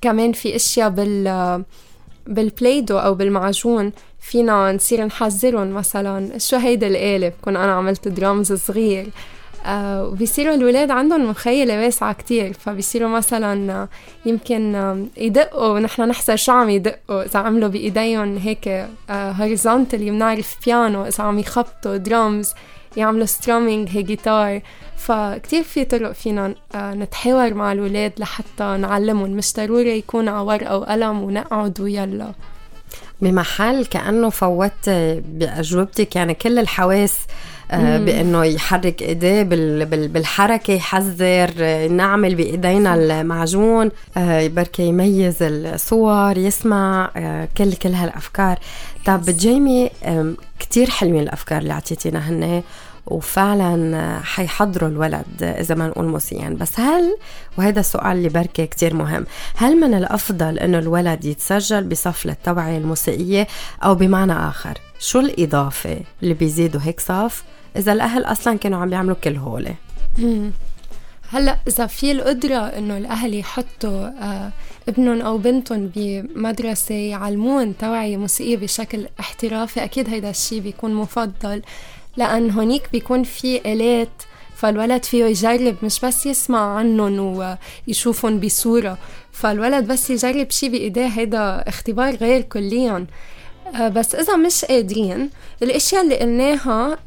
كمان 0.00 0.32
في 0.32 0.56
أشياء 0.56 0.88
بال 0.88 1.64
بال 2.26 2.40
Play-Doh 2.40 2.98
أو 2.98 3.14
بالمعجون 3.14 3.92
فينا 4.24 4.72
نصير 4.72 5.04
نحزرهم 5.04 5.70
مثلا 5.70 6.38
شو 6.38 6.56
هيدا 6.56 6.86
الآلة 6.86 7.28
بكون 7.28 7.56
أنا 7.56 7.72
عملت 7.72 8.08
درامز 8.08 8.52
صغير. 8.52 9.06
آه 9.66 10.06
وبيصيروا 10.06 10.54
الولاد 10.54 10.90
عندهم 10.90 11.30
مخيلة 11.30 11.78
واسعة 11.78 12.12
كتير. 12.12 12.52
فبيصيروا 12.52 13.08
مثلا 13.08 13.88
يمكن 14.26 14.62
يدقوا 15.16 15.68
ونحن 15.68 16.02
نحزر 16.02 16.36
شو 16.36 16.52
عم 16.52 16.70
يدقوا. 16.70 17.22
إذا 17.22 17.40
عملوا 17.40 17.68
بإيديهم 17.68 18.38
هيك 18.38 18.86
horizontally 19.10 20.10
بنعرف 20.10 20.56
بيانو 20.66 21.04
إذا 21.04 21.24
عم 21.24 21.38
يخبطوا 21.38 21.96
درامز 21.96 22.54
يعملوا 22.96 23.26
strumming 23.26 23.88
هي 23.90 24.02
جيتار 24.02 24.60
فكتير 24.96 25.62
في 25.62 25.84
طرق 25.84 26.12
فينا 26.12 26.54
آه، 26.74 26.94
نتحاور 26.94 27.54
مع 27.54 27.72
الولاد 27.72 28.12
لحتى 28.18 28.76
نعلمهم. 28.80 29.30
مش 29.30 29.54
ضروري 29.54 29.98
يكون 29.98 30.28
على 30.28 30.46
ورقة 30.46 30.76
وقلم 30.76 31.22
ونقعد 31.22 31.80
ويلا. 31.80 32.32
بمحل 33.20 33.86
كأنه 33.86 34.30
فوت 34.30 34.88
بأجوبتك. 34.88 36.16
يعني 36.16 36.34
كل 36.34 36.58
الحواس 36.58 37.18
آه، 37.70 37.98
بإنه 37.98 38.44
يحرك 38.44 39.02
إيديه 39.02 39.42
بالحركة 39.42 40.72
يحزر 40.72 41.50
نعمل 41.88 42.34
بإيدينا 42.34 42.94
المعجون 42.94 43.90
آه، 44.16 44.46
بركي 44.46 44.82
يميز 44.82 45.36
الصور 45.40 46.38
يسمع 46.38 47.10
آه، 47.16 47.48
كل 47.56 47.72
كل 47.72 47.92
هالأفكار. 47.94 48.58
طب 49.06 49.22
جيمي 49.24 49.90
كتير 50.58 50.90
حلوين 50.90 51.22
الأفكار 51.22 51.58
اللي 51.58 51.72
أعطيتينا 51.72 52.28
هن 52.28 52.62
وفعلا 53.06 54.20
حيحضروا 54.22 54.88
الولد 54.88 55.42
إذا 55.42 55.74
ما 55.74 55.86
نقول 55.88 56.06
موسيقيا 56.06 56.48
بس 56.48 56.80
هل 56.80 57.16
وهذا 57.58 57.80
السؤال 57.80 58.16
اللي 58.16 58.28
بركي 58.28 58.66
كتير 58.66 58.94
مهم 58.94 59.26
هل 59.56 59.80
من 59.80 59.94
الأفضل 59.94 60.58
إنه 60.58 60.78
الولد 60.78 61.24
يتسجل 61.24 61.84
بصف 61.84 62.26
للتوعيه 62.26 62.78
الموسيقيه 62.78 63.46
أو 63.84 63.94
بمعنى 63.94 64.32
آخر؟ 64.32 64.78
شو 64.98 65.20
الإضافة 65.20 66.00
اللي 66.22 66.34
بيزيدوا 66.34 66.80
هيك 66.84 67.00
صف 67.00 67.44
إذا 67.76 67.92
الأهل 67.92 68.24
أصلا 68.24 68.58
كانوا 68.58 68.78
عم 68.78 68.90
بيعملوا 68.90 69.16
كل 69.24 69.36
هول؟ 69.36 69.68
هلأ 71.30 71.58
إذا 71.68 71.86
في 71.86 72.12
القدرة 72.12 72.56
إنه 72.56 72.96
الأهل 72.96 73.34
يحطوا 73.34 74.06
آه 74.06 74.52
ابنهم 74.88 75.20
أو 75.20 75.38
بنتهم 75.38 75.90
بمدرسة 75.96 76.94
يعلمون 76.94 77.78
توعية 77.78 78.16
موسيقيه 78.16 78.56
بشكل 78.56 79.08
احترافي 79.20 79.84
أكيد 79.84 80.08
هيدا 80.08 80.30
الشيء 80.30 80.60
بيكون 80.60 80.94
مفضل. 80.94 81.62
لأن 82.16 82.50
هونيك 82.50 82.82
بيكون 82.92 83.22
في 83.22 83.72
آلات 83.72 84.08
فالولد 84.56 85.04
فيه 85.04 85.24
يجرب 85.24 85.76
مش 85.82 86.00
بس 86.00 86.26
يسمع 86.26 86.76
عنهم 86.76 87.56
ويشوفهم 87.88 88.40
بصورة. 88.40 88.98
فالولد 89.32 89.86
بس 89.86 90.10
يجرب 90.10 90.50
شي 90.50 90.68
بإيديه 90.68 91.06
هيدا 91.06 91.68
اختبار 91.68 92.14
غير 92.14 92.42
كليا. 92.42 93.06
آه، 93.74 93.88
بس 93.88 94.14
إذا 94.14 94.36
مش 94.36 94.64
قادرين 94.64 95.30
الأشياء 95.62 96.02
اللي 96.02 96.16
قلناها 96.18 96.98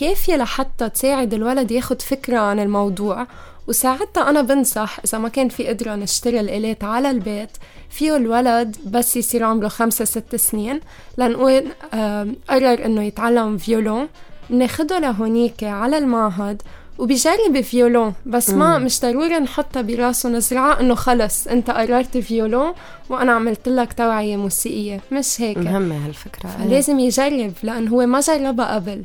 كافية 0.00 0.36
لحتى 0.36 0.88
تساعد 0.88 1.34
الولد 1.34 1.70
ياخد 1.70 2.02
فكرة 2.02 2.38
عن 2.38 2.60
الموضوع؟ 2.60 3.26
وساعتها 3.68 4.30
أنا 4.30 4.42
بنصح 4.42 4.98
إذا 5.04 5.18
ما 5.18 5.28
كان 5.28 5.48
في 5.48 5.66
قدرة 5.68 5.94
نشتري 5.94 6.40
الآلات 6.40 6.84
على 6.84 7.10
البيت 7.10 7.50
فيه 7.90 8.16
الولد 8.16 8.76
بس 8.86 9.16
يصير 9.16 9.44
عمره 9.44 9.68
خمسة 9.68 10.04
ست 10.04 10.36
سنين 10.36 10.80
لنقول 11.18 11.64
آه، 11.94 12.28
قرر 12.48 12.84
إنه 12.84 13.02
يتعلم 13.02 13.58
فيولون. 13.58 14.08
بناخده 14.50 14.98
لهونيك 14.98 15.64
على 15.64 15.98
المعهد 15.98 16.62
وبيجرب 16.98 17.60
فيولون 17.60 18.14
بس 18.26 18.50
ما 18.50 18.78
مم. 18.78 18.84
مش 18.84 19.00
ضروري 19.00 19.38
نحطها 19.38 19.82
براسه 19.82 20.28
نزرعه 20.28 20.80
إنه 20.80 20.94
خلص 20.94 21.46
أنت 21.46 21.70
قررت 21.70 22.18
فيولون 22.18 22.72
وأنا 23.08 23.32
عملت 23.32 23.68
لك 23.68 23.92
توعية 23.92 24.36
موسيقية 24.36 25.00
مش 25.12 25.40
هيك؟ 25.40 25.58
مهمة 25.58 26.06
هالفكرة. 26.06 26.64
لازم 26.66 26.98
يجرب 26.98 27.52
لأن 27.62 27.88
هو 27.88 28.06
ما 28.06 28.20
جربها 28.20 28.74
قبل. 28.74 29.04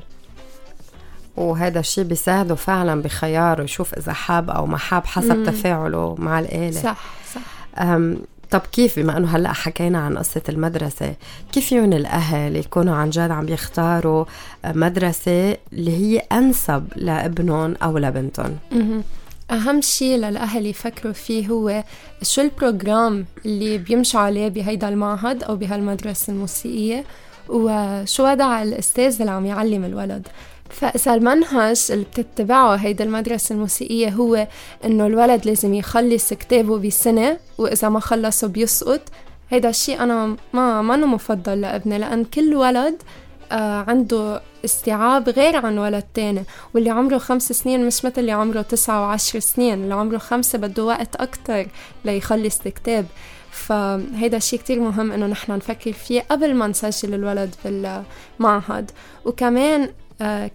وهذا 1.38 1.80
الشيء 1.80 2.04
بيساعده 2.04 2.56
فعلا 2.56 3.02
بخياره 3.02 3.64
يشوف 3.64 3.94
إذا 3.94 4.14
حاب 4.14 4.50
أو 4.50 4.66
ما 4.66 4.78
حاب 4.78 5.06
حسب 5.06 5.36
مم. 5.38 5.46
تفاعله 5.46 6.16
مع 6.20 6.40
الآلة. 6.40 6.82
صح 6.82 6.98
صح. 7.36 7.42
طب 8.52 8.62
كيف 8.72 9.00
بما 9.00 9.18
إنه 9.18 9.28
هلأ 9.36 9.54
حكينا 9.54 10.00
عن 10.00 10.18
قصة 10.18 10.42
المدرسة 10.50 11.14
كيف 11.52 11.72
يون 11.72 11.94
الأهل 11.94 12.56
يكونوا 12.56 12.96
عن 12.96 13.10
جد 13.10 13.32
عم 13.32 13.50
يختاروا 13.50 14.25
مدرسة 14.66 15.58
اللي 15.74 15.98
هي 15.98 16.18
أنسب 16.32 16.88
لابنهم 16.96 17.75
أو 17.84 17.98
لبنتهم؟ 17.98 18.58
أهم 19.52 19.82
شيء 19.82 20.18
للأهل 20.18 20.66
يفكروا 20.66 21.14
فيه 21.14 21.48
هو 21.48 21.84
شو 22.22 22.42
البروجرام 22.42 23.25
اللي 23.46 23.78
بيمشوا 23.78 24.20
عليه 24.20 24.48
بهيدا 24.48 24.90
المعهد 24.90 25.44
أو 25.44 25.56
بهالمدرسة 25.56 26.34
الموسيقية 26.34 27.04
وشو 27.50 28.24
وضع 28.32 28.64
الأستاذ 28.64 29.18
اللي 29.20 29.32
عم 29.32 29.46
يعلم 29.46 29.86
الولد. 29.86 30.28
فإذا 30.70 31.14
المنهج 31.14 31.88
اللي 31.90 32.06
بتتبعه 32.06 32.76
هيدا 32.76 33.04
المدرسة 33.04 33.56
الموسيقية 33.56 34.10
هو 34.10 34.48
إنه 34.86 35.08
الولد 35.08 35.46
لازم 35.46 35.74
يخلص 35.74 36.34
كتابه 36.34 36.78
بسنة 36.80 37.38
وإذا 37.58 37.90
ما 37.90 38.00
خلصه 38.00 38.48
بيسقط. 38.48 39.02
هيدا 39.50 39.70
الشيء 39.70 40.04
أنا 40.04 40.36
ما 40.54 40.82
ما 40.82 40.96
مفضل 40.96 41.62
لابني 41.62 41.98
لأن 41.98 42.24
كل 42.26 42.56
ولد 42.56 42.96
آه 43.52 43.86
عنده 43.88 44.42
استيعاب 44.66 45.30
غير 45.30 45.56
عن 45.66 45.78
ولد 45.78 46.04
تاني. 46.14 46.44
واللي 46.74 46.90
عمره 46.90 47.18
خمس 47.18 47.52
سنين 47.52 47.88
مش 47.88 48.06
مثل 48.06 48.14
اللي 48.22 48.32
عمره 48.32 48.62
تسعة 48.62 49.02
وعشر 49.02 49.40
سنين. 49.40 49.84
اللي 49.84 49.94
عمره 49.94 50.18
خمسة 50.18 50.58
بده 50.58 50.84
وقت 50.84 51.16
أكتر 51.16 51.68
ليخلص 52.06 52.60
الكتاب 52.66 53.06
فهيدا 53.52 54.38
الشيء 54.38 54.60
كتير 54.60 54.80
مهم 54.80 55.12
إنه 55.12 55.28
نحن 55.28 55.52
نفكر 55.52 55.94
فيه 55.94 56.22
قبل 56.32 56.54
ما 56.54 56.68
نسجل 56.68 57.14
الولد 57.14 57.56
بالمعهد. 57.66 58.92
وكمان 59.26 59.90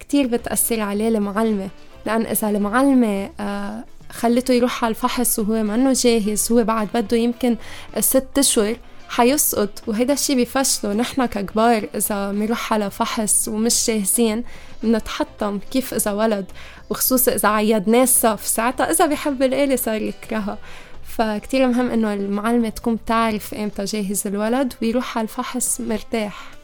كتير 0.00 0.26
بتأثر 0.26 0.80
عليه 0.80 1.08
المعلمة 1.08 1.68
لأن 2.06 2.26
إذا 2.26 2.50
المعلمة 2.50 3.30
آه 3.40 3.84
خلته 4.10 4.54
يروح 4.54 4.84
على 4.84 4.90
الفحص 4.90 5.38
وهو 5.38 5.62
منه 5.62 5.92
جاهز 5.92 6.52
هو 6.52 6.64
بعد 6.64 6.88
بده 6.94 7.16
يمكن 7.16 7.56
ست 7.98 8.38
أشهر 8.38 8.76
حيسقط. 9.08 9.82
وهيدا 9.86 10.12
الشي 10.12 10.34
بفشله. 10.34 10.92
نحن 10.92 11.26
ككبار 11.26 11.88
إذا 11.94 12.32
بنروح 12.32 12.72
على 12.72 12.90
فحص 12.90 13.48
ومش 13.48 13.86
جاهزين 13.86 14.44
بنتحطم 14.82 15.58
كيف 15.70 15.94
إذا 15.94 16.12
ولد. 16.12 16.46
وخصوصا 16.90 17.34
إذا 17.34 17.48
عيدناه 17.48 18.02
الصف 18.02 18.46
ساعتها 18.46 18.90
إذا 18.90 19.06
بحب 19.06 19.42
الآلة 19.42 19.76
صار 19.76 20.02
يكرهها. 20.02 20.58
فكتير 21.04 21.66
مهم 21.66 21.90
إنه 21.90 22.14
المعلمة 22.14 22.68
تكون 22.68 22.94
بتعرف 22.96 23.54
إمتى 23.54 23.84
جاهز 23.84 24.26
الولد 24.26 24.74
ويروح 24.82 25.18
على 25.18 25.24
الفحص 25.24 25.80
مرتاح. 25.80 26.59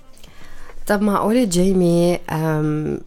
طب 0.86 1.02
معقول 1.02 1.48
جيمي 1.48 2.18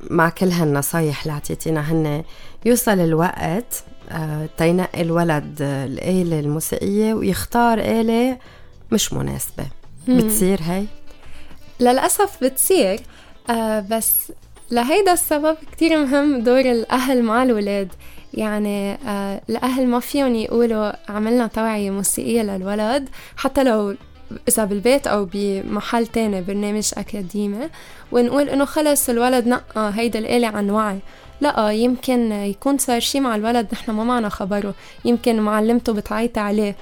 مع 0.09 0.29
كل 0.29 0.47
هالنصايح 0.47 1.21
اللي 1.21 1.33
أعطيتينا 1.33 1.91
هن 1.91 2.23
يوصل 2.65 2.99
الوقت 2.99 3.83
آه، 4.11 4.49
تينقي 4.57 5.01
الولد 5.01 5.55
الآلة 5.61 6.39
الموسيقية 6.39 7.13
ويختار 7.13 7.79
آلة 7.79 8.37
مش 8.91 9.13
مناسبة. 9.13 9.65
بتصير 10.07 10.59
هي؟ 10.63 10.83
للأسف 11.79 12.43
بتصير 12.43 12.99
آه 13.49 13.79
بس 13.91 14.31
لهيدا 14.71 15.13
السبب 15.13 15.57
كتير 15.71 15.97
مهم 16.05 16.43
دور 16.43 16.59
الأهل 16.59 17.23
مع 17.23 17.43
الولاد. 17.43 17.87
يعني 18.33 18.93
آه 18.93 19.41
الأهل 19.49 19.87
ما 19.87 19.99
فيهم 19.99 20.35
يقولوا 20.35 21.11
عملنا 21.11 21.47
توعية 21.47 21.89
موسيقية 21.91 22.41
للولد 22.41 23.09
حتى 23.37 23.63
لو 23.63 23.95
إذا 24.47 24.65
بالبيت 24.65 25.07
أو 25.07 25.27
بمحل 25.33 26.07
تاني 26.07 26.41
برنامج 26.41 26.91
أكاديمي. 26.97 27.69
ونقول 28.11 28.49
إنه 28.49 28.65
خلص 28.65 29.09
الولد 29.09 29.47
نقى 29.47 29.91
هيدا 29.95 30.19
الآلة 30.19 30.47
عن 30.47 30.69
وعي. 30.69 30.99
لا 31.41 31.71
يمكن 31.71 32.31
يكون 32.31 32.77
صار 32.77 32.99
شي 32.99 33.19
مع 33.19 33.35
الولد 33.35 33.67
نحن 33.73 33.91
ما 33.91 34.03
معنا 34.03 34.29
خبره. 34.29 34.73
يمكن 35.05 35.39
معلمته 35.39 35.93
بتعيط 35.93 36.37
عليه. 36.37 36.75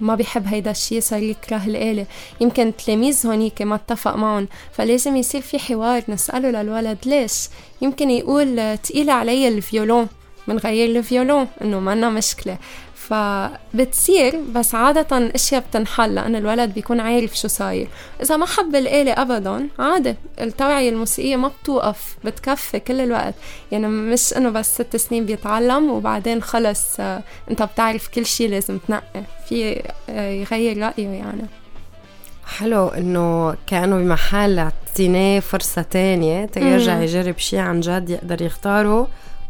ما 0.00 0.14
بيحب 0.14 0.46
هيدا 0.46 0.70
الشيء 0.70 1.00
صار 1.00 1.22
يكره 1.22 1.62
الآلة. 1.66 2.06
يمكن 2.40 2.72
تلاميذ 2.76 3.26
هونيك 3.26 3.62
ما 3.62 3.74
اتفق 3.74 4.16
معهم. 4.16 4.48
فلازم 4.72 5.16
يصير 5.16 5.40
في 5.40 5.58
حوار 5.58 6.02
نسأله 6.08 6.62
للولد 6.62 6.98
ليش؟ 7.06 7.48
يمكن 7.82 8.10
يقول 8.10 8.78
تقيل 8.78 9.10
علي 9.10 9.48
ال 9.48 9.55
violon. 9.55 10.08
منغير 10.46 10.96
ال 10.96 11.03
violon 11.03 11.48
إنه 11.62 11.80
منا 11.80 12.10
مشكلة. 12.10 12.58
فبتصير 13.08 14.40
بس 14.54 14.74
عادة 14.74 15.30
أشياء 15.34 15.64
بتنحل 15.70 16.14
لأن 16.14 16.36
الولد 16.36 16.74
بيكون 16.74 17.00
عارف 17.00 17.34
شو 17.36 17.48
صاير. 17.48 17.88
إذا 18.22 18.36
ما 18.36 18.46
حب 18.46 18.74
الآلة 18.74 19.12
أبدا 19.12 19.68
عادي. 19.78 20.14
التوعية 20.40 20.90
الموسيقية 20.90 21.36
ما 21.36 21.50
بتوقف 21.62 22.16
بتكفي 22.24 22.80
كل 22.80 23.00
الوقت. 23.00 23.34
يعني 23.72 23.86
مش 23.88 24.36
إنه 24.36 24.50
بس 24.50 24.74
ست 24.74 24.96
سنين 24.96 25.26
بيتعلم 25.26 25.90
وبعدين 25.90 26.42
خلص 26.42 27.00
آه، 27.00 27.22
أنت 27.50 27.62
بتعرف 27.62 28.08
كل 28.08 28.26
شيء 28.26 28.50
لازم 28.50 28.78
تنقي. 28.78 29.22
في 29.48 29.82
آه، 30.08 30.30
يغير 30.30 30.78
رأيه 30.78 31.08
يعني. 31.08 31.46
حلو 32.46 32.88
إنه 32.88 33.54
كانوا 33.66 33.98
بمحل 33.98 34.58
اعطيناه 34.58 35.40
فرصة 35.40 35.82
تانية 35.82 36.46
تيرجع 36.46 37.02
يجرب 37.02 37.38
شيء 37.38 37.58
عن 37.58 37.80
جد 37.80 38.10
يقدر 38.10 38.42
يختاره. 38.42 39.08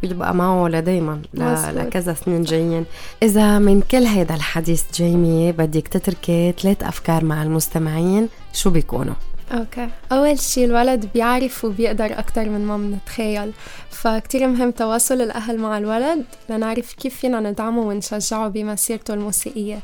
بيبقى 0.09 0.35
معه 0.35 0.69
لدايما 0.69 1.23
لكذا 1.35 2.15
سنين 2.15 2.43
جايين. 2.43 2.85
إذا 3.23 3.59
من 3.59 3.81
كل 3.81 4.05
هذا 4.05 4.35
الحديث 4.35 4.83
جيمي 4.95 5.53
بدك 5.53 5.89
تتركي 5.89 6.55
ثلاث 6.63 6.83
أفكار 6.83 7.25
مع 7.25 7.43
المستمعين 7.43 8.29
شو 8.53 8.71
بيكونوا؟ 8.71 9.15
أوكي. 9.53 9.89
أول 10.13 10.39
شيء 10.39 10.65
الولد 10.65 11.09
بيعرف 11.15 11.65
وبيقدر 11.65 12.05
أكثر 12.05 12.49
من 12.49 12.67
ما 12.67 12.77
بنتخيل 12.77 13.53
فكتير 13.91 14.49
مهم 14.49 14.71
تواصل 14.71 15.21
الأهل 15.21 15.59
مع 15.59 15.79
الولد 15.79 16.25
لنعرف 16.51 16.93
كيف 16.93 17.17
فينا 17.17 17.41
ندعمه 17.41 17.81
ونشجعه 17.83 18.49
بمسيرته 18.49 19.15
الموسيقية. 19.15 19.79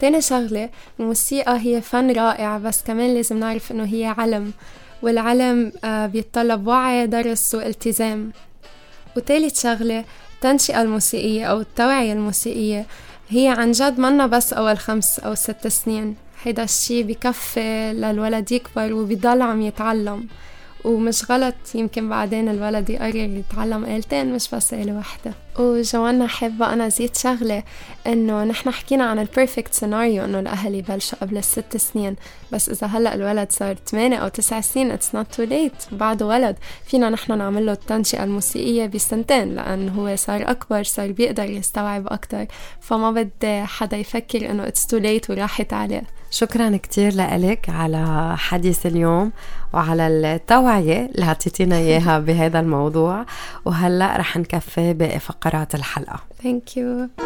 تاني 0.00 0.20
شغلة 0.20 0.68
الموسيقى 1.00 1.58
هي 1.58 1.80
فن 1.80 2.10
رائع 2.10 2.58
بس 2.58 2.82
كمان 2.82 3.14
لازم 3.14 3.38
نعرف 3.38 3.72
إنه 3.72 3.84
هي 3.84 4.14
علم 4.18 4.52
والعلم 5.02 5.72
آه، 5.84 6.06
بيتطلب 6.06 6.66
وعي 6.66 7.06
درس 7.06 7.54
والتزام. 7.54 8.32
وتالت 9.16 9.56
شغلة 9.56 10.04
التنشئة 10.34 10.82
الموسيقية 10.82 11.44
أو 11.44 11.60
التوعية 11.60 12.12
الموسيقية. 12.12 12.86
هي 13.28 13.48
عن 13.48 13.72
جد 13.72 13.98
منا 13.98 14.26
بس 14.26 14.52
أول 14.52 14.78
خمس 14.78 15.18
أو 15.18 15.34
ست 15.34 15.66
سنين. 15.66 16.16
هيدا 16.42 16.62
الشي 16.62 17.02
بكفي 17.02 17.92
للولد 17.92 18.52
يكبر 18.52 18.92
وبيضل 18.92 19.42
عم 19.42 19.62
يتعلم. 19.62 20.26
ومش 20.84 21.30
غلط 21.30 21.54
يمكن 21.74 22.08
بعدين 22.08 22.48
الولد 22.48 22.90
يقرر 22.90 23.16
يتعلم 23.16 23.84
آلتين 23.84 24.34
مش 24.34 24.48
بس 24.54 24.74
آلة 24.74 24.96
واحدة. 24.96 25.32
وجوانا 25.58 26.26
حابة 26.26 26.72
أنا 26.72 26.88
زيد 26.88 27.16
شغلة 27.16 27.62
إنه 28.06 28.44
نحن 28.44 28.70
حكينا 28.70 29.04
عن 29.04 29.18
ال 29.18 29.25
perfect 29.25 29.74
scenario 29.74 30.24
إنه 30.24 30.40
الأهل 30.40 30.74
يبلشوا 30.74 31.18
قبل 31.18 31.36
الست 31.38 31.76
سنين 31.76 32.16
بس 32.52 32.68
إذا 32.68 32.86
هلأ 32.86 33.14
الولد 33.14 33.52
صار 33.52 33.76
8 33.86 34.16
أو 34.16 34.28
9 34.28 34.60
سنين 34.60 34.90
it's 34.90 35.14
not 35.14 35.34
too 35.34 35.42
late 35.42 35.72
بعده 35.92 36.26
ولد 36.26 36.56
فينا 36.86 37.10
نحن 37.10 37.38
نعمل 37.38 37.66
له 37.66 37.72
التنشئة 37.72 38.24
الموسيقية 38.24 38.86
بسنتين 38.86 39.54
لأنه 39.54 39.92
هو 39.92 40.16
صار 40.16 40.50
أكبر 40.50 40.82
صار 40.82 41.12
بيقدر 41.12 41.50
يستوعب 41.50 42.06
أكتر. 42.06 42.46
فما 42.80 43.10
بدي 43.10 43.64
حدا 43.64 43.96
يفكر 43.96 44.50
إنه 44.50 44.66
it's 44.66 44.86
too 44.86 44.96
late 44.96 45.30
وراحت 45.30 45.72
عليه. 45.72 46.02
شكرا 46.38 46.76
كتير 46.76 47.14
لك 47.14 47.68
على 47.68 48.34
حديث 48.38 48.86
اليوم 48.86 49.32
وعلى 49.72 50.06
التوعية 50.06 51.10
اللي 51.14 51.26
عطيتينا 51.26 51.76
إياها 51.86 52.18
بهذا 52.18 52.60
الموضوع. 52.60 53.26
وهلأ 53.64 54.16
رح 54.16 54.36
نكفي 54.36 54.92
باقي 54.94 55.18
فقرات 55.18 55.74
الحلقة. 55.74 56.20
Thank 56.42 56.76
you. 56.76 57.25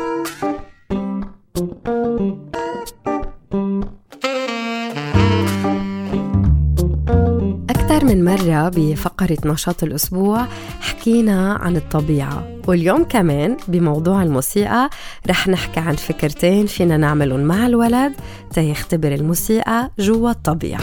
من 8.11 8.25
مرة 8.25 8.68
بفقرة 8.68 9.38
نشاط 9.44 9.83
الأسبوع 9.83 10.46
حكينا 10.81 11.55
عن 11.55 11.77
الطبيعة 11.77 12.46
واليوم 12.68 13.05
كمان 13.05 13.57
بموضوع 13.68 14.23
الموسيقى 14.23 14.90
رح 15.29 15.49
نحكي 15.49 15.81
عن 15.81 15.96
فكرتين 15.96 16.66
فينا 16.66 16.96
نعملهم 16.96 17.40
مع 17.40 17.66
الولد 17.66 18.12
تيختبر 18.55 19.14
الموسيقى 19.14 19.90
جوا 19.99 20.31
الطبيعة. 20.31 20.81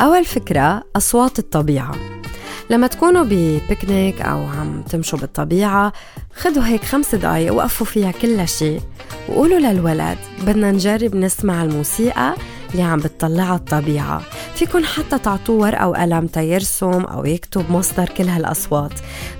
أول 0.00 0.24
فكرة 0.24 0.82
أصوات 0.96 1.38
الطبيعة. 1.38 1.94
لما 2.70 2.86
تكونوا 2.86 3.24
ببيكنيك 3.24 4.20
أو 4.20 4.38
عم 4.38 4.82
تمشوا 4.82 5.18
بالطبيعة 5.18 5.92
خدوا 6.36 6.66
هيك 6.66 6.84
خمس 6.84 7.14
دقايق 7.14 7.54
وقفوا 7.54 7.86
فيها 7.86 8.10
كل 8.10 8.48
شيء 8.48 8.80
وقولوا 9.28 9.58
للولد 9.58 10.18
بدنا 10.46 10.72
نجرب 10.72 11.16
نسمع 11.16 11.62
الموسيقى 11.62 12.34
اللي 12.72 12.82
عم 12.82 12.98
بتطلعها 12.98 13.56
الطبيعة. 13.56 14.22
فيكن 14.54 14.84
حتى 14.84 15.18
تعطوه 15.18 15.56
ورقة 15.56 15.88
وقلم 15.88 16.26
تيرسم 16.26 17.00
أو 17.04 17.24
يكتب 17.24 17.64
مصدر 17.70 18.08
كل 18.08 18.28
هالأصوات. 18.28 18.92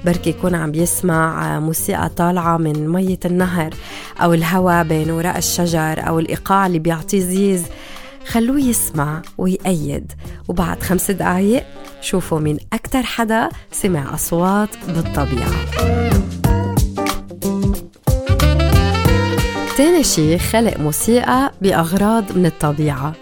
بركي 0.05 0.31
يكون 0.31 0.55
عم 0.55 0.71
بيسمع 0.71 1.61
موسيقى 1.61 2.09
طالعة 2.09 2.57
من 2.57 2.89
مية 2.89 3.19
النهر 3.25 3.75
أو 4.23 4.35
الهواء 4.35 4.85
بين 4.85 5.11
وراء 5.11 5.39
الشجر 5.39 6.09
أو 6.09 6.19
الإيقاع 6.19 6.67
اللي 6.67 6.79
بيعطيه 6.79 7.21
زيز. 7.21 7.65
خلوه 8.27 8.61
يسمع 8.61 9.23
ويأيد. 9.39 10.13
وبعد 10.49 10.83
خمس 10.83 11.11
دقايق 11.11 11.65
شوفوا 12.01 12.41
مين 12.41 12.59
أكتر 12.73 13.03
حدا 13.03 13.49
سمع 13.73 14.15
أصوات 14.15 14.69
بالطبيعة. 14.89 15.53
تاني 19.77 20.05
شي 20.05 20.39
خلق 20.39 20.81
موسيقى 20.81 21.53
بأغراض 21.63 22.37
من 22.37 22.47
الطبيعة. 22.47 23.13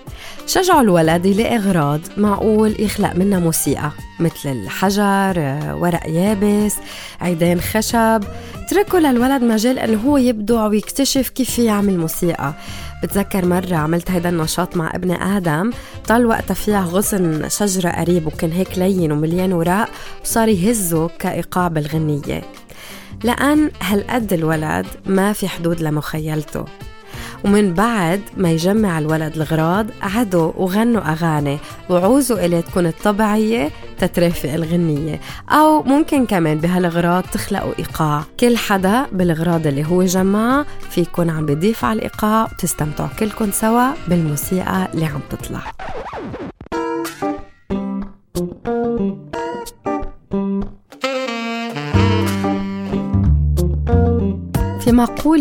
شجعوا 0.50 0.80
الولد 0.80 1.26
يلاقي 1.26 1.56
أغراض 1.56 2.00
معقول 2.16 2.74
يخلق 2.78 3.16
منها 3.16 3.38
موسيقى 3.38 3.90
مثل 4.20 4.48
الحجر 4.48 5.58
ورق 5.80 6.08
يابس 6.08 6.76
عيدان 7.20 7.60
خشب. 7.60 8.24
تركوا 8.68 8.98
للولد 8.98 9.44
مجال 9.44 9.78
إنه 9.78 10.00
هو 10.00 10.16
يبدع 10.16 10.66
ويكتشف 10.66 11.28
كيف 11.28 11.58
يعمل 11.58 11.98
موسيقى. 11.98 12.54
بتذكر 13.02 13.46
مرة 13.46 13.74
عملت 13.74 14.10
هيدا 14.10 14.28
النشاط 14.28 14.76
مع 14.76 14.94
ابن 14.94 15.10
آدم 15.10 15.70
طال 16.08 16.26
وقتها 16.26 16.54
فيها 16.54 16.84
غصن 16.84 17.48
شجرة 17.48 17.90
قريب 17.90 18.26
وكان 18.26 18.52
هيك 18.52 18.78
لين 18.78 19.12
ومليان 19.12 19.52
وراء 19.52 19.88
وصار 20.24 20.48
يهزه 20.48 21.10
كإيقاع 21.18 21.68
بالغنية. 21.68 22.42
لأن 23.24 23.70
هالقد 23.82 24.32
الولد 24.32 24.86
ما 25.06 25.32
في 25.32 25.48
حدود 25.48 25.80
لمخيلته. 25.80 26.64
ومن 27.44 27.74
بعد 27.74 28.20
ما 28.36 28.50
يجمع 28.50 28.98
الولد 28.98 29.36
الغراض 29.36 29.86
عدوا 30.02 30.52
وغنوا 30.56 31.12
أغاني 31.12 31.58
وعوزوا 31.90 32.46
إلي 32.46 32.62
تكون 32.62 32.86
الطبيعية 32.86 33.70
تترافق 33.98 34.52
الغنية. 34.52 35.20
أو 35.50 35.82
ممكن 35.82 36.26
كمان 36.26 36.58
بهالغراض 36.58 37.22
تخلقوا 37.22 37.72
إيقاع. 37.78 38.22
كل 38.40 38.56
حدا 38.56 39.06
بالغراض 39.12 39.66
اللي 39.66 39.84
هو 39.84 40.04
جمعها 40.04 40.66
في 40.90 41.00
يكون 41.00 41.30
عم 41.30 41.46
بيضيف 41.46 41.84
على 41.84 41.96
الإيقاع 41.96 42.48
وتستمتعوا 42.52 43.08
كلكم 43.18 43.50
سوا 43.50 43.90
بالموسيقى 44.08 44.88
اللي 44.94 45.06
عم 45.06 45.20
تطلع. 45.30 45.72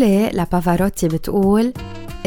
في 0.00 0.06
مقولة 0.06 0.30
لبافاروتي 0.42 1.08
بتقول 1.08 1.72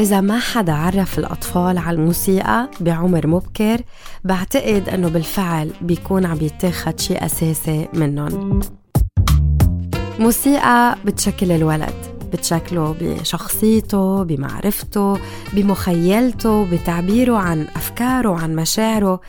إذا 0.00 0.20
ما 0.20 0.38
حدا 0.38 0.72
عرف 0.72 1.18
الأطفال 1.18 1.78
على 1.78 1.96
الموسيقى 1.96 2.70
بعمر 2.80 3.26
مبكر 3.26 3.80
بعتقد 4.24 4.88
أنه 4.88 5.08
بالفعل 5.08 5.70
بيكون 5.80 6.26
عم 6.26 6.38
يتاخد 6.40 7.00
شيء 7.00 7.24
أساسي 7.24 7.88
منهم. 7.94 8.60
موسيقى 10.18 10.96
بتشكل 11.04 11.52
الولد 11.52 11.94
بتشكله 12.32 12.94
بشخصيته 13.00 14.22
بمعرفته 14.22 15.18
بمخيلته 15.52 16.70
بتعبيره 16.70 17.36
عن 17.36 17.66
أفكاره 17.76 18.28
وعن 18.28 18.56
مشاعره. 18.56 19.20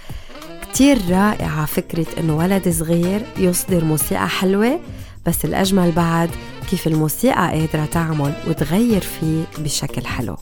كتير 0.61 0.97
رائعة 1.09 1.65
فكرة 1.65 2.07
إنه 2.19 2.37
ولد 2.37 2.69
صغير 2.69 3.21
يصدر 3.37 3.85
موسيقى 3.85 4.29
حلوة 4.29 4.79
بس 5.25 5.45
الأجمل 5.45 5.91
بعد 5.91 6.29
كيف 6.71 6.87
الموسيقى 6.87 7.49
قادرة 7.49 7.85
تعمل 7.85 8.33
وتغير 8.47 9.01
فيه 9.01 9.43
بشكل 9.57 10.05
حلو. 10.05 10.37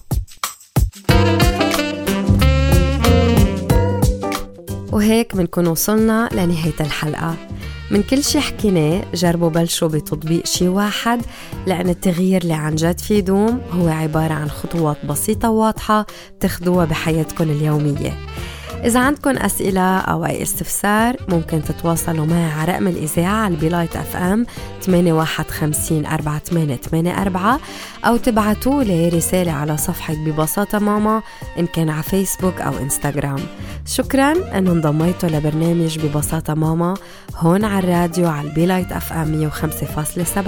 وهيك 4.91 5.35
بنكون 5.35 5.67
وصلنا 5.67 6.29
لنهاية 6.31 6.79
الحلقة. 6.79 7.35
من 7.91 8.03
كل 8.03 8.23
شي 8.23 8.39
حكيناه 8.39 9.03
جربوا 9.13 9.49
بلشوا 9.49 9.87
بتطبيق 9.87 10.45
شي 10.45 10.67
واحد 10.67 11.21
لأن 11.67 11.89
التغيير 11.89 12.41
اللي 12.41 12.53
عن 12.53 12.75
جد 12.75 12.99
فيه 12.99 13.21
يدوم 13.21 13.61
هو 13.71 13.87
عبارة 13.87 14.33
عن 14.33 14.49
خطوات 14.49 15.05
بسيطة 15.05 15.49
واضحة 15.49 16.05
تاخدوها 16.39 16.85
بحياتكم 16.85 17.49
اليومية. 17.49 18.17
إذا 18.85 18.99
عندكم 18.99 19.37
أسئلة 19.37 19.97
أو 19.97 20.25
أي 20.25 20.41
استفسار 20.41 21.15
ممكن 21.27 21.63
تتواصلوا 21.63 22.25
معي 22.25 22.51
على 22.51 22.71
رقم 22.71 22.87
الإذاعة 22.87 23.35
على 23.35 23.53
ال 23.53 23.95
BeLight 23.95 24.15
FM 24.15 24.45
8150 24.81 26.05
4884 26.05 27.59
أو 28.05 28.17
تبعتوا 28.17 28.83
لي 28.83 29.09
رسالة 29.09 29.51
على 29.51 29.77
صفحة 29.77 30.13
ببساطة 30.13 30.79
ماما 30.79 31.21
إن 31.59 31.65
كان 31.65 31.89
على 31.89 32.03
فيسبوك 32.03 32.61
أو 32.61 32.77
إنستغرام. 32.77 33.39
شكرا 33.85 34.57
أنه 34.57 34.71
انضميتوا 34.71 35.29
لبرنامج 35.29 35.99
ببساطة 35.99 36.53
ماما 36.53 36.93
هون 37.37 37.65
على 37.65 37.83
الراديو 37.83 38.27
على 38.27 38.47
ال 38.49 38.91
BeLight 38.91 39.13
FM 39.13 39.51
105.7 39.51 40.47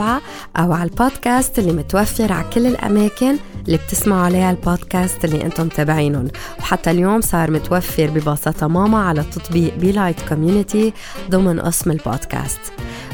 أو 0.58 0.74
على 0.74 0.90
البودكاست 0.90 1.60
اللي 1.60 1.74
متوفر 1.74 2.34
على 2.34 2.46
كل 2.54 2.68
الأماكن 2.68 3.38
اللي 3.68 3.78
بتسمعوا 3.78 4.26
عليها 4.26 4.52
البودكاست 4.52 5.26
اللي 5.26 5.44
أنتم 5.46 5.66
متابعينهم. 5.66 6.28
وحتى 6.60 6.92
اليوم 6.92 7.22
صار 7.22 7.52
متوفر 7.52 8.10
ببساطة 8.26 8.68
ماما 8.68 8.98
على 8.98 9.24
تطبيق 9.24 9.76
BeLight 9.76 10.16
Community 10.30 10.94
ضمن 11.30 11.60
قسم 11.60 11.92
البودكاست. 11.92 12.60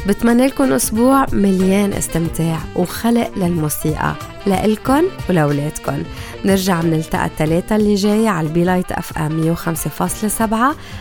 بتمنى 0.08 0.48
لكم 0.48 0.74
أسبوع 0.74 1.26
مليان 1.34 1.94
استمتاع 1.94 2.60
وخلق 2.76 3.32
للموسيقى 3.38 4.16
لإلكن 4.46 5.04
ولأولادكن. 5.30 6.04
نرجع 6.46 6.82
بنلتقى 6.82 7.26
الثلاثة 7.26 7.76
اللي 7.76 7.96
جاي 7.96 8.28
على 8.28 8.48
ال 8.48 8.92
BeLight 8.92 9.18
FM 9.18 9.56
105.7 9.56 10.42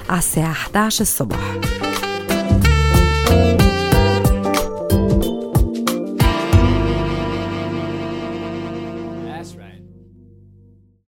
على 0.09 0.18
الساعة 0.18 0.51
11 0.51 1.01
الصبح. 1.01 1.38